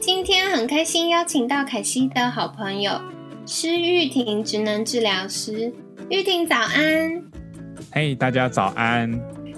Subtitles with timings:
[0.00, 2.98] 今天很开心邀请到凯西的好朋友
[3.44, 5.70] 施玉婷，职能治疗师。
[6.08, 7.22] 玉婷早安，
[7.92, 9.12] 嘿，大家早安。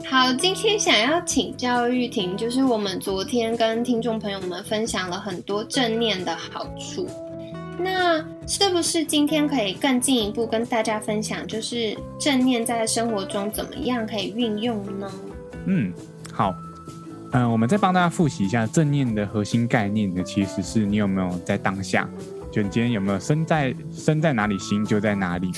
[0.05, 7.07] 好，今天想要请教玉婷，就是我们昨天跟听众朋友们分享了很多正念的好处，
[7.79, 15.09] 那是不是今天可以更进一步跟大家分享，就是正念在生活中怎么样可以运用呢？
[15.67, 15.93] 嗯，
[16.33, 16.53] 好。
[17.33, 22.07] 嗯，我们再帮大家复习一下正念的核心概念呢，其实是你有没有在当下，
[22.51, 25.51] 就你今天有没有身在身在哪里，心就在哪里。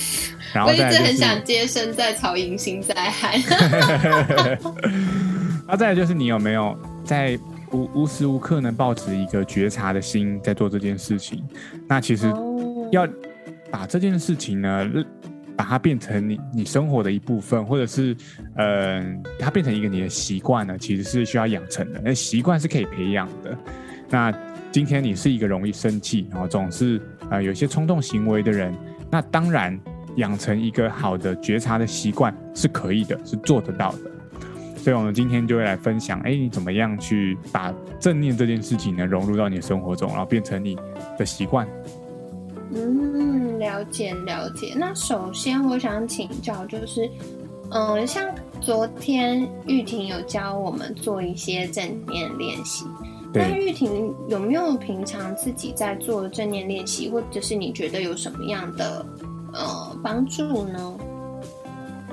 [0.52, 3.40] 然后我一直很想接身在曹营心在海。
[5.66, 7.36] 那再来就是你有没有在
[7.72, 11.42] 无无时无刻呢保持一个觉察的心在做这件事情？
[11.88, 12.32] 那其实
[12.92, 13.04] 要
[13.68, 14.88] 把这件事情呢。
[15.56, 18.16] 把它变成你你生活的一部分，或者是，
[18.56, 19.04] 呃，
[19.38, 22.00] 它变成一个你的习惯呢，其实是需要养成的。
[22.04, 23.56] 那习惯是可以培养的。
[24.10, 24.32] 那
[24.70, 28.74] 今天你是一个容易生气，然后总是呃有些冲动行为的人，
[29.10, 29.78] 那当然
[30.16, 34.10] 养成一个好的觉察的习惯是可以的，是做得到的。
[34.76, 40.76] 所以我们今天就会来分享，哎，你怎么样去把正念这件事情呢融入到你的生活中，然后变成你
[41.18, 41.66] 的习惯。
[42.74, 44.74] 嗯，了解了解。
[44.76, 47.10] 那首先我想请教，就是，
[47.70, 48.22] 嗯，像
[48.60, 52.84] 昨天玉婷有教我们做一些正念练习。
[53.32, 59.04] 那玉婷有没有平常自己在做正念练习，或者是你觉得有什么样的
[59.54, 60.96] 呃帮助呢？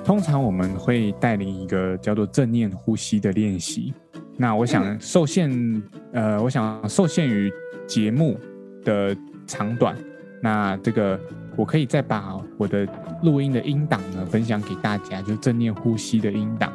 [0.03, 3.94] 通常我们会带领一个叫做正念呼吸的练习。
[4.38, 5.51] 那我想受限，
[6.13, 7.51] 呃，我想受限于
[7.85, 8.39] 节目
[8.83, 9.95] 的长短。
[10.41, 11.19] 那这个
[11.56, 12.88] 我可以再把我的
[13.23, 16.72] 录音的音档呢分享给大家，就正念呼吸的音档，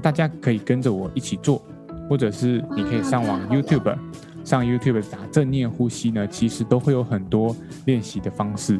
[0.00, 1.62] 大家可以跟着我一起做，
[2.08, 3.96] 或者是你可以上网 YouTube，
[4.44, 7.54] 上 YouTube 打正念呼吸呢，其实都会有很多
[7.86, 8.78] 练习的方式。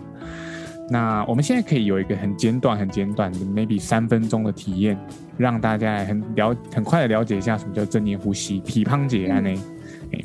[0.90, 4.98] 那我们现在可以有一个很简短、很简短的 maybe 三分钟的体验，
[5.38, 9.50] 让大家很了很快的了解一下什么叫正念呼吸，皮胖姐安呢？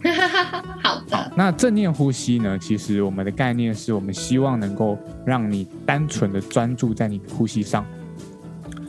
[0.83, 1.31] 好的。
[1.35, 2.57] 那正念呼吸呢？
[2.57, 7.85] 其实我们的概念是我们希望能够让你单纯的专注在你的呼吸上，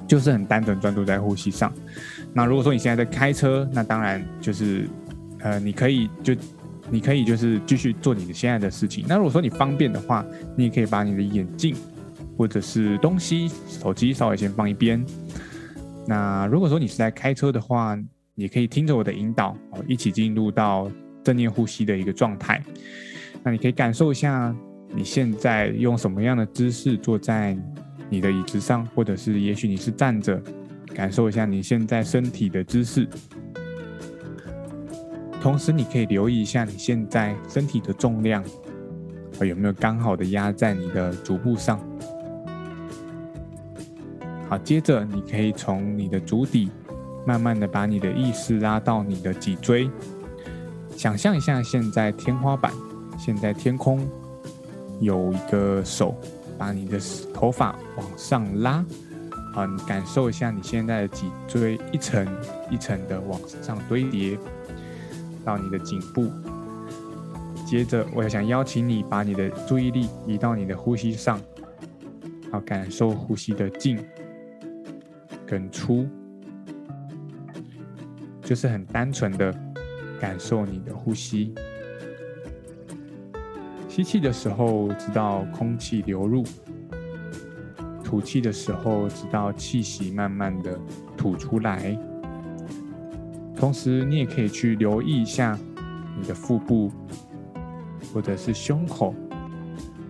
[0.06, 1.72] 就是很单纯专注在呼吸上。
[2.32, 4.88] 那如果说你现在在开车，那当然就是
[5.40, 6.34] 呃，你可以就
[6.90, 9.04] 你可以就是继续做你的现在的事情。
[9.08, 10.24] 那如果说你方便的话，
[10.56, 11.74] 你也可以把你的眼镜
[12.36, 15.04] 或者是东西、手机稍微先放一边。
[16.06, 17.94] 那如果说你是在开车的话，
[18.40, 20.88] 你可以听着我的引导哦，一起进入到
[21.24, 22.62] 正念呼吸的一个状态。
[23.42, 24.54] 那你可以感受一下
[24.94, 27.58] 你现在用什么样的姿势坐在
[28.08, 30.40] 你的椅子上，或者是也许你是站着，
[30.94, 33.08] 感受一下你现在身体的姿势。
[35.40, 38.44] 同时，你可以留意一下你现在身体的重量，
[39.40, 41.80] 有没有刚好的压在你的足部上。
[44.48, 46.70] 好，接着你可以从你的足底。
[47.28, 49.90] 慢慢的把你的意识拉到你的脊椎，
[50.96, 52.72] 想象一下，现在天花板，
[53.18, 54.00] 现在天空
[54.98, 56.16] 有一个手
[56.56, 56.98] 把你的
[57.34, 58.82] 头发往上拉，
[59.52, 62.26] 好，你感受一下你现在的脊椎一层
[62.70, 64.38] 一层的往上堆叠
[65.44, 66.30] 到你的颈部。
[67.66, 71.38] 接着，我想邀请你把你的注意力移到你的呼吸上，
[72.50, 74.02] 好，感受呼吸的进
[75.46, 76.08] 跟出。
[78.48, 79.54] 就是很单纯的
[80.18, 81.54] 感受你的呼吸，
[83.90, 86.42] 吸气的时候，直到空气流入；
[88.02, 90.80] 吐气的时候，直到气息慢慢的
[91.14, 91.94] 吐出来。
[93.54, 95.54] 同时，你也可以去留意一下
[96.18, 96.90] 你的腹部，
[98.14, 99.14] 或者是胸口，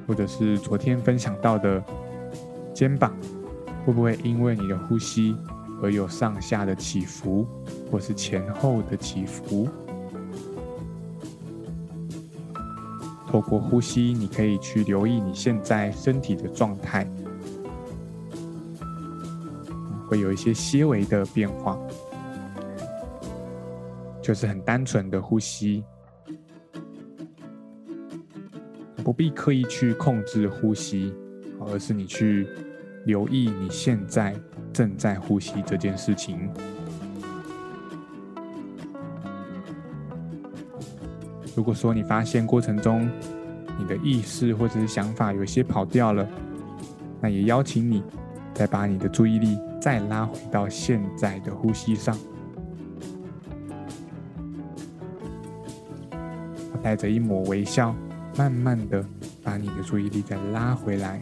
[0.06, 1.82] 或者是昨天分享到的
[2.73, 3.12] 肩膀，
[3.84, 5.34] 会不会因为你的呼吸
[5.82, 7.44] 而有上下的起伏？
[7.90, 9.69] 或是前后的起伏，
[13.26, 17.06] 透过呼吸，你可以去留意你现在身体的状态，
[20.08, 21.79] 会有一些些微的变化，
[24.23, 25.84] 就是很单纯的呼吸。
[29.05, 31.14] 不必刻意去控制呼吸，
[31.61, 32.46] 而是你去
[33.06, 34.34] 留意你现在
[34.70, 36.50] 正在呼吸这件事情。
[41.58, 43.10] 如果说你发现过程中
[43.76, 46.25] 你的意识或者是想法有些跑掉了，
[47.20, 48.00] 那也邀请你
[48.55, 52.16] 再把你的注意力再拉回到现在的呼吸上，
[56.81, 57.93] 带着一抹微笑，
[58.37, 59.05] 慢慢的
[59.43, 61.20] 把你的注意力再拉回来。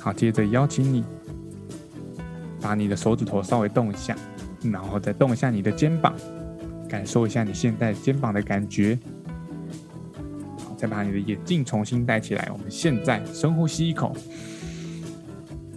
[0.00, 1.04] 好，接着邀请你
[2.58, 4.16] 把你的手指头稍微动一下，
[4.62, 6.14] 然后再动一下你的肩膀。
[6.88, 8.98] 感受一下你现在肩膀的感觉，
[10.58, 12.48] 好，再把你的眼镜重新戴起来。
[12.52, 14.16] 我们现在深呼吸一口，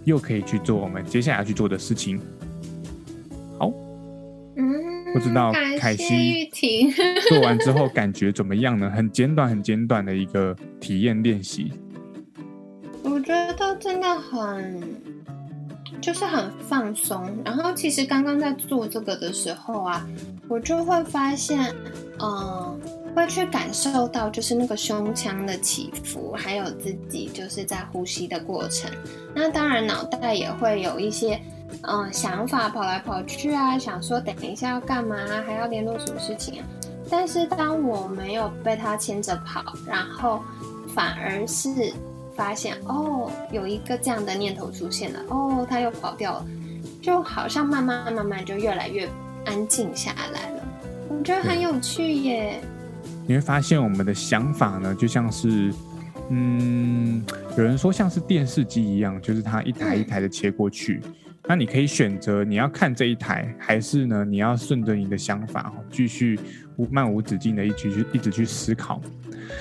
[0.04, 2.20] 又可以去做我们接下来要去做的事情。
[3.58, 3.72] 好，
[4.56, 6.48] 嗯，不知道凯西
[7.28, 8.88] 做完之后感觉怎么样呢？
[8.94, 11.72] 很简短、很简短的一个体验练习。
[13.02, 14.80] 我觉得真的很，
[16.00, 17.28] 就是很放松。
[17.44, 20.06] 然后其实刚刚在做这个的时候啊。
[20.50, 21.72] 我就会发现，
[22.18, 22.80] 嗯，
[23.14, 28.90] 会去感受到就是那个胸腔的起伏，还有自己就是在呼吸的过程。
[29.32, 31.40] 那当然脑袋也会有一些，
[31.82, 35.16] 嗯，想法跑来跑去啊，想说等一下要干嘛，
[35.46, 36.66] 还要联络什么事情啊。
[37.08, 40.42] 但是当我没有被他牵着跑，然后
[40.88, 41.92] 反而是
[42.34, 46.46] 发现，哦，有一个这样的念头出现了，哦，他又跑掉了，
[47.00, 49.08] 就好像慢慢慢慢就越来越。
[49.44, 50.62] 安静下来了，
[51.08, 52.60] 我觉得很有趣耶。
[53.26, 55.72] 你会发现，我们的想法呢，就像是，
[56.30, 57.24] 嗯，
[57.56, 61.00] 有人说像是电视机一样，就是它一台一台的切过去。
[61.46, 66.38] 那你可以选择你要看这一台，还是呢，你要顺着你的想法继续
[66.76, 69.00] 无漫无止境的一直去一直去思考。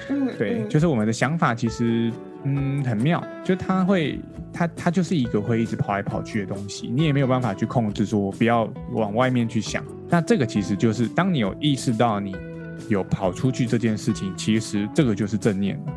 [0.09, 2.11] 嗯，对，就是我们的想法其实。
[2.45, 4.18] 嗯，很妙，就它会，
[4.53, 9.83] 它它就是一个会一直跑来跑去的东西，你也没有办法去控制，说我不要往外面去想。
[10.07, 12.33] 那这个其实就是，当你有意识到你
[12.88, 15.94] 有跑出去这件事情，其实这个就是正念了，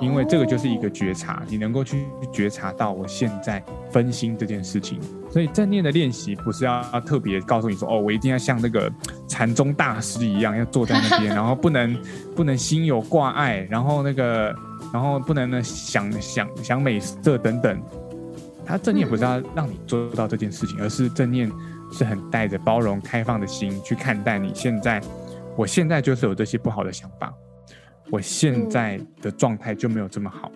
[0.00, 4.98] 因为这个就是一个觉察，你能够去觉察到我现在分心这件事情。
[5.30, 8.90] 所以正念的练习不是要特别告诉你说，哦，我一定要像那个
[9.28, 11.94] 禅宗大师一样，要坐在那边，然后不能
[12.34, 14.56] 不能心有挂碍，然后那个。
[14.96, 17.78] 然后不能呢想想想美色等等，
[18.64, 21.52] 他正念不是要让你做到这件事情，而是正念
[21.92, 24.98] 是很带着包容、开放的心去看待你现在。
[25.54, 27.30] 我现在就是有这些不好的想法，
[28.10, 30.50] 我现在的状态就没有这么好。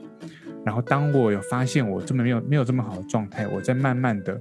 [0.65, 4.41] 然后当我有发现我这么没有没有这么好的状态，我再慢慢的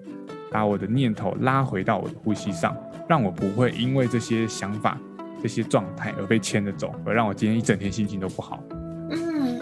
[0.50, 2.74] 把我的念头拉回到我的呼吸上，
[3.10, 4.98] 让我不会因为这些想法、
[5.44, 8.64] 这些状态而被牵着走，而让我今天一整天心情都不好。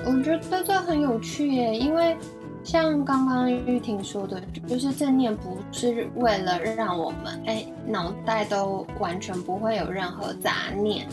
[0.07, 2.15] 我觉得这很有趣耶，因为
[2.63, 11.07] 像刚刚玉婷说的，就是正念不是为了让我们哎脑袋都完全不会有任何杂念。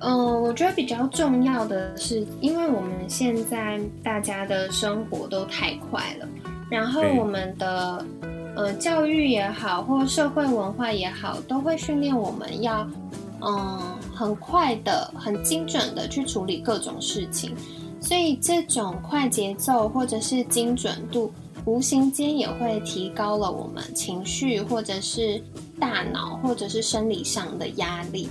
[0.00, 6.28] 嗯，我觉得比较重要的是，因为我们现在大家的生活都太快了，
[6.70, 8.04] 然后我们的
[8.54, 12.88] 呃教育也好，或社会文化也好，都会训练我们要
[13.40, 17.54] 嗯很快的、很精准的去处理各种事情。
[18.00, 21.32] 所以这种快节奏或者是精准度，
[21.64, 25.42] 无形间也会提高了我们情绪或者是
[25.78, 28.28] 大脑或者是生理上的压力。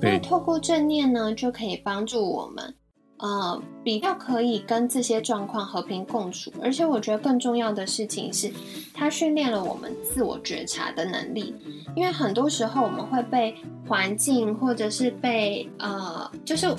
[0.00, 2.74] 那透过正念呢，就可以帮助我们，
[3.18, 6.52] 呃，比较可以跟这些状况和平共处。
[6.62, 8.50] 而且我觉得更重要的事情是，
[8.94, 11.54] 它训练了我们自我觉察的能力。
[11.94, 13.54] 因为很多时候我们会被
[13.86, 16.74] 环境或者是被呃，就是。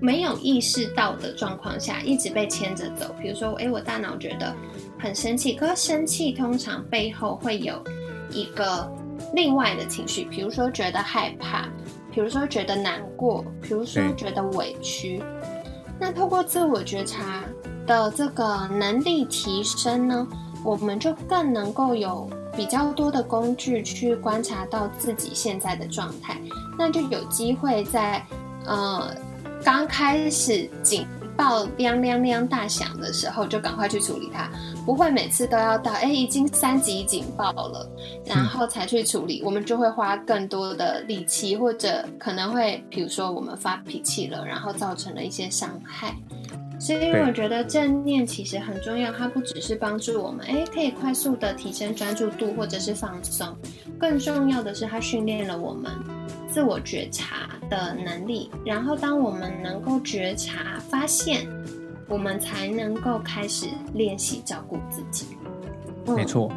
[0.00, 3.14] 没有意识到的状况下，一直被牵着走。
[3.22, 4.54] 比如说，诶，我大脑觉得
[4.98, 7.82] 很生气，可是生气通常背后会有
[8.30, 8.86] 一个
[9.32, 11.70] 另外的情绪，比如说觉得害怕，
[12.12, 15.22] 比如说觉得难过，比如说觉得委屈。
[16.04, 17.42] 那透过自我觉察
[17.86, 20.28] 的这个能力提升呢，
[20.62, 26.38] 我们就更能够有比较多的工具去观察到自己现在的状态，
[26.78, 28.22] 那就有机会在
[28.66, 29.14] 呃。
[29.64, 34.48] 刚开始紧报亮亮亮大响的时候，就赶快去处理它，
[34.84, 37.88] 不会每次都要到哎已经三级警报了，
[38.24, 39.42] 然后才去处理。
[39.44, 46.14] 我们就会花更多的力气，或者可能会，比如说我们发脾气了，然后造成了一些伤害。
[46.78, 53.56] 所以我觉得正念其实很重要，它不只是帮助我们哎可以快速的提升专注度或者是放松，
[53.98, 55.90] 更重要的是它训练了我们。
[56.54, 58.48] 自我觉察的能力。
[58.64, 61.48] 然后，当我们能够觉察、发现，
[62.06, 65.36] 我们才能够开始练习照顾自己。
[66.06, 66.52] 没错。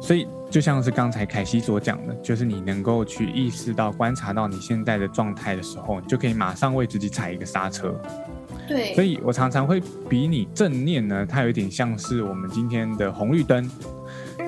[0.00, 7.94] 所以，就像是刚才凯西所讲的，就是你能够去意识到、观察到你现在的状态的时候，你就可以马上为自己踩一个刹车。
[8.66, 8.92] 对。
[8.94, 13.70] 所以我常常会比你正念呢，它有一点像是我们今天的红绿灯。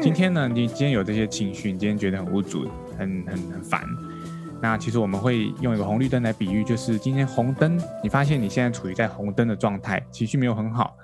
[0.03, 2.67] 今天呢，你今天有这些情绪，你今天觉得很无助、
[2.99, 3.87] 很很很烦。
[4.61, 10.97] 那其实我们会用一个红绿灯来比喻，就是今天红灯，你发现你现在处于在红灯的状态，情绪没有很好，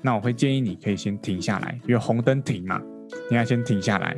[0.00, 2.80] 那我会建议你可以先停下来，因为红灯停嘛。
[3.30, 4.16] 你要先停下来，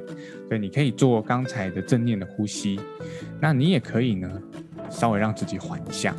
[0.49, 2.81] 所以你可以做刚才的正念的呼吸。
[3.41, 4.31] 那你也可以呢，
[4.89, 6.15] 稍微让自己缓一下。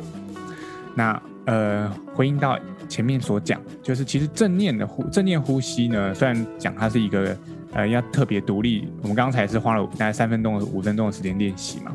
[0.94, 2.58] 那呃，回应到
[2.88, 7.36] 前面所讲，就是其实正念的呼正念呼吸呢，虽然讲它是一个
[7.78, 11.94] 呃要特别独立，我们刚才是花了大概三分钟、五分钟的时间练习嘛。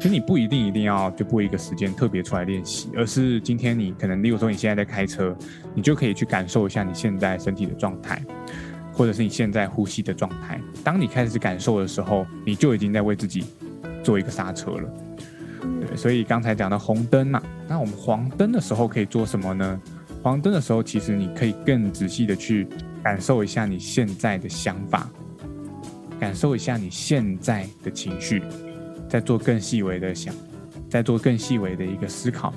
[0.00, 5.36] 其实你不一定一定要就拨一个时间特别出来练习，而是今天你可能，例如说你现在在开车，
[5.74, 8.22] 你就可以去感受一下你现在身体的状态。
[8.90, 13.44] 或者是你现在呼吸的状态，当你开始感受的时候，你就已经在为自己
[14.02, 14.90] 做一个刹车了。
[15.86, 19.80] 对，所以刚才讲的红灯嘛，那我们黄灯的时候可以做什么呢？
[20.20, 22.66] 黄灯的时候，其实你可以更仔细的去
[23.00, 25.08] 感受一下你现在的想法，
[26.18, 28.42] 感受一下你现在的情绪，
[29.08, 30.34] 再做更细微的想，
[30.88, 32.52] 再做更细微的一个思考，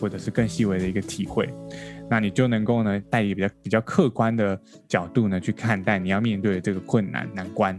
[0.00, 1.48] 或者是更细微的一个体会。
[2.10, 7.78] 那你就能够呢，带一比较比较客观的角度呢，去看待你要面对的这个困难难关。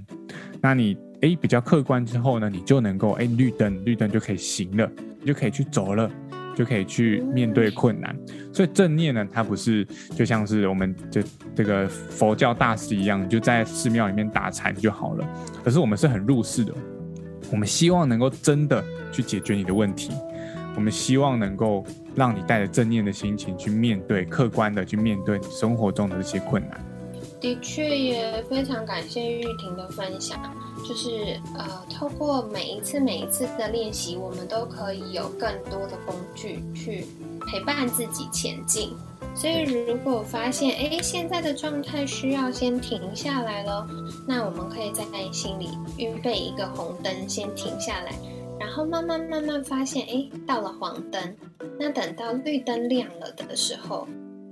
[0.62, 6.10] 那你诶比较客观之后呢，你就能够诶绿灯绿灯就可以行了，你就可以去走了，
[6.56, 8.16] 就可以去面对困难。
[8.52, 11.24] 所以正念呢，它不是就像是我们这
[11.56, 15.28] 这个佛教大师一样，就在寺庙里面打禅就好了。
[15.64, 16.74] 可是我们是很入世的，
[17.52, 20.12] 我们希望能够真的去解决你的问题。
[20.76, 26.84] 我们希望能够让你带着正念的心情去面对，客观的去面对生活中的这些困难。
[27.40, 30.40] 的确，也非常感谢玉婷的分享。
[30.88, 37.06] 就是呃，透过每一次每一次的练习，我们都可以有更多的工具去
[37.48, 38.94] 陪伴自己前进。
[39.36, 43.88] 所以，如果发现哎，现在的状态需要先停下来了，
[44.28, 48.14] 那我们可以在心里预备一个红灯，先停下来。
[48.60, 51.36] 然后慢慢慢慢发现，哎，到了黄灯，
[51.80, 54.08] 那等到绿灯亮了的时候，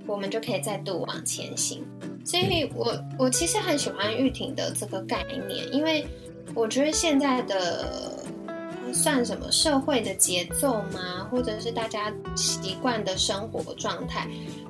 [0.06, 1.84] 我们就可以再度往前行。
[2.24, 6.04] 所以，我我其实很喜欢玉婷的这个概念，因为
[6.54, 8.24] 我觉得现在的
[8.92, 11.26] 算什么社会的节奏吗？
[11.30, 14.26] 或者是大家习惯的生活状态，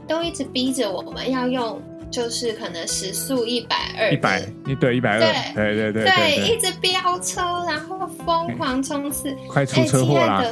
[0.06, 1.80] 都一直逼着我们要用。
[2.10, 10.44] 就是可能时速一百二，一百，一对一百二，对对对对，一直飙车，然后疯狂冲刺，快出车祸啦！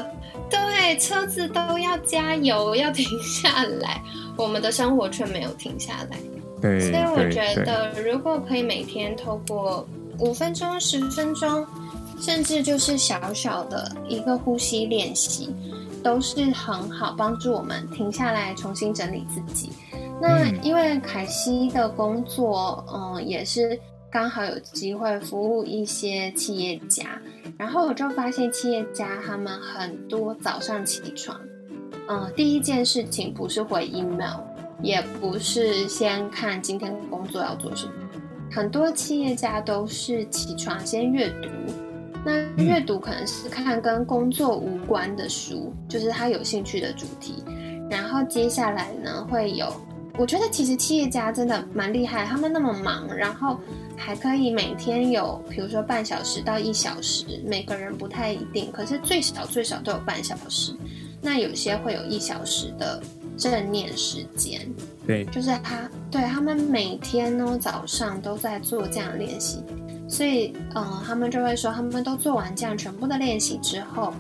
[0.49, 4.01] 对，车子都要加油，要停下来，
[4.39, 6.17] 我们的生活却没有停下来。
[6.63, 9.87] 对，所以我觉得，如果可以每天透过
[10.21, 11.67] 五分钟、十分钟，
[12.21, 15.55] 甚至就是小小的一个呼吸练习，
[16.03, 19.73] 都是很好帮助我们停下来，重新整理自己。
[20.21, 23.79] 那因为凯西的工作，嗯，也是
[24.11, 27.19] 刚好有机会服务一些企业家，
[27.57, 31.41] 然后我就发现企业家他们很多早上起床，
[32.07, 34.41] 嗯，第一件事情不是回 email，
[34.83, 37.93] 也不是先看今天工作要做什么，
[38.51, 41.49] 很多企业家都是起床先阅读，
[42.25, 47.45] 那阅读可能是看跟工作无关的书，就是他有兴趣的主题，
[47.89, 49.73] 然后接下来呢会有。
[50.19, 53.59] 我觉得其实企业家真的蛮厉害，他们那么忙，然后
[53.97, 60.75] 还可以每天有，比如说半小时到一小时，每个人不太一定，可是最少最少都有半小时。
[61.23, 63.01] 那有些会有一小时的
[63.37, 64.61] 正念时间，
[65.07, 69.63] 对，就是他对他们每天呢早上都在做这样练习，
[70.09, 74.13] 所以嗯，他们就会说，他们都做完这样全部的练习之后，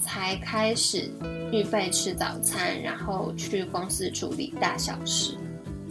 [0.00, 1.10] 才开始。
[1.52, 5.36] 预备吃早餐，然后去公司处理大小事。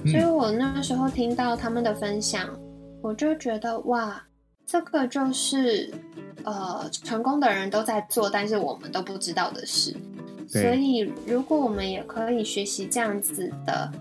[0.05, 2.47] 所以我那时候听到他们的分享，
[3.01, 4.23] 我就觉得哇，
[4.65, 5.93] 这个就是
[6.45, 9.93] 呃成功的人都在做，但是我们都不知道的事。
[10.47, 13.91] 所以如果我们也可以学习这样子的，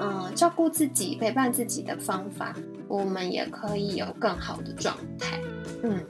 [0.00, 2.54] 嗯，照顾自己、陪伴自己的方法，
[2.86, 5.40] 我们也可以有更好的状态。
[5.82, 6.00] 嗯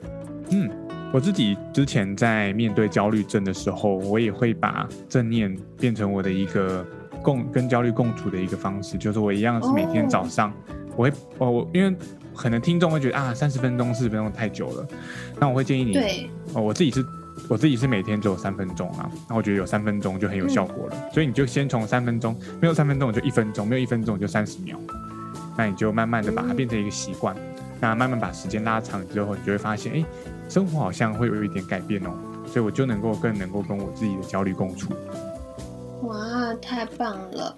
[0.51, 0.69] 嗯。
[1.11, 6.85] 我自己之前在面对焦虑症的时候，我也会把正念变成我的一个
[7.23, 10.53] 共跟焦虑共处的一个方式，就是我一样是每天早上，
[10.95, 11.97] 我会哦我因为
[12.35, 14.87] 可能听众会觉得啊三十分钟四十分钟太久了，
[15.39, 17.03] 那我会建议你，对哦我自己是
[17.47, 20.95] 我自己是每天只有三分钟啊，那我觉得有三分钟就很有效果了。
[21.13, 24.77] 所以你就先从三分钟，没有三分钟就一分钟，没有一分钟就三十秒，
[25.57, 27.35] 那你就慢慢的把它变成一个习惯。
[27.79, 30.05] 那慢慢把时间拉长之后，你就会发现，哎，
[30.49, 32.09] 生活好像会有一点改变哦。
[32.45, 34.91] 所以我就能够更能够跟我自己的焦虑共处。
[36.03, 37.55] 哇，太棒了！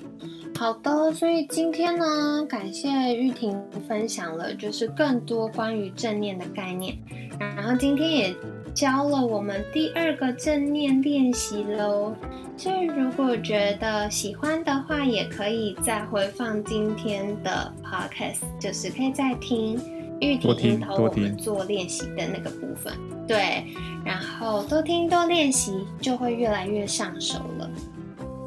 [0.58, 6.96] 好的，所以今天呢，感谢玉婷分享了就是更多关于正念的概念，
[7.40, 8.36] 然后今天也
[8.74, 12.16] 教了我们第二个正念练习喽。
[12.58, 19.80] 所以如果觉得喜欢的话，也可以再回放今天的 podcast，就是可以再听
[20.20, 22.94] 玉婷引导我们做练习的那个部分。
[23.28, 23.66] 对，
[24.06, 27.70] 然后多听多练习，就会越来越上手了。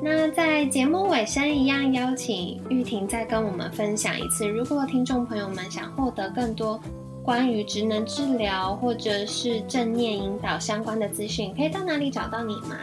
[0.02, 4.46] 那在节目尾声一样，邀请玉婷再跟我们分享一次。
[4.46, 6.78] 如果听众朋友们想获得更多
[7.24, 12.76] 关于职能治疗或者是正念引导相关的资讯，可以到哪里找到你吗？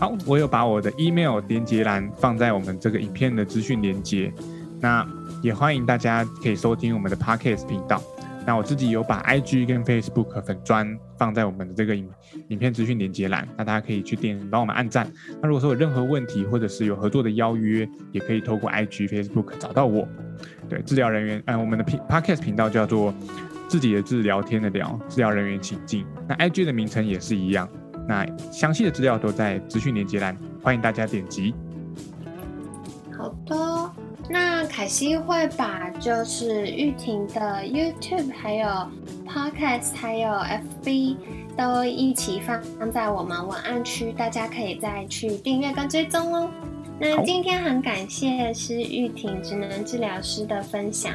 [0.00, 4.32] 好，我有把我的 email 连接栏放在我们这个影片的资讯连接。
[4.80, 5.06] 那
[5.42, 8.02] 也欢迎大家可以收听我们的 podcast 频道。
[8.46, 12.08] 那我自己有把 IG 跟 Facebook 粉砖放在我们的这个影
[12.48, 15.06] 影片资讯连接栏，那大家可以去点帮我们按赞。
[15.42, 20.08] 那如果说有任何问题，或者是有合作的邀约，也可以透过 IG、Facebook 找到我。
[20.66, 23.12] 对，治疗人员，嗯，我们的 Podcast 频道叫做
[23.68, 26.04] 自己的字聊天的聊，治疗人员请进。
[26.26, 27.68] 那 IG 的名称也是一样，
[28.08, 31.54] 那详细的资料都在资讯连接栏，欢迎大家点击。
[33.16, 33.90] 好的。
[34.30, 38.66] 那凯西会把就是玉婷的 YouTube、还有
[39.26, 40.28] Podcast、还有
[40.84, 41.16] FB
[41.56, 46.50] 都一起放放在我们文案区，大家可以再去订阅跟追踪哦。
[47.00, 51.14] 那今天很感谢是玉婷职能治疗师的分享，